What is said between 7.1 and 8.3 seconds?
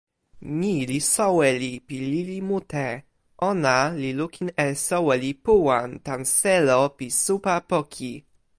supa poki.